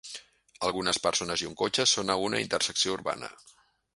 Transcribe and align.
Algunes 0.67 0.99
persones 1.03 1.43
i 1.43 1.49
un 1.49 1.53
cotxe 1.59 1.85
són 1.93 2.13
a 2.13 2.17
una 2.29 2.41
intersecció 2.45 2.99
urbana. 2.99 3.33